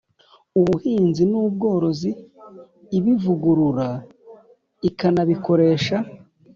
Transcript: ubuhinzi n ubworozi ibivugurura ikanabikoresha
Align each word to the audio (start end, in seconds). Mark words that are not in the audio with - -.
ubuhinzi 0.59 1.23
n 1.31 1.33
ubworozi 1.41 2.11
ibivugurura 2.97 3.87
ikanabikoresha 4.89 5.97